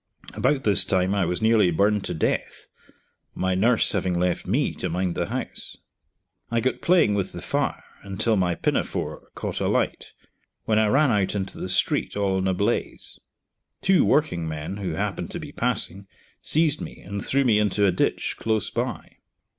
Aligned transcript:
About 0.33 0.63
this 0.63 0.83
time 0.83 1.13
I 1.13 1.25
was 1.27 1.43
nearly 1.43 1.69
burned 1.69 2.03
to 2.05 2.15
death, 2.15 2.69
my 3.35 3.53
nurse 3.53 3.91
having 3.91 4.19
left 4.19 4.47
me 4.47 4.73
to 4.77 4.89
mind 4.89 5.13
the 5.13 5.27
house. 5.27 5.77
I 6.49 6.59
got 6.59 6.81
playing 6.81 7.13
with 7.13 7.33
the 7.33 7.41
fire 7.43 7.83
until 8.01 8.35
my 8.35 8.55
pinafore 8.55 9.29
caught 9.35 9.61
alight, 9.61 10.13
when 10.65 10.79
I 10.79 10.87
ran 10.87 11.11
out 11.11 11.35
into 11.35 11.59
the 11.59 11.69
street 11.69 12.17
all 12.17 12.39
in 12.39 12.47
a 12.47 12.53
blaze. 12.55 13.19
Two 13.83 14.03
working 14.03 14.47
men, 14.49 14.77
who 14.77 14.93
happened 14.93 15.29
to 15.29 15.39
be 15.39 15.51
passing, 15.51 16.07
seized 16.41 16.81
me 16.81 17.01
and 17.01 17.23
threw 17.23 17.45
me 17.45 17.59
into 17.59 17.85
a 17.85 17.91
ditch 17.91 18.37
close 18.39 18.71
by. 18.71 19.17